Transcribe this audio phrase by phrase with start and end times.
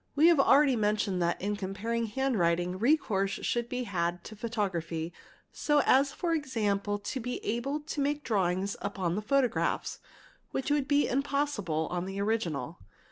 [0.15, 5.13] We have already mentioned that in— comparing handwriting recourse should be had to photography
[5.51, 9.99] so as for— example to be able to make drawings upon the photographs,
[10.49, 12.79] which would— be impossible on the original.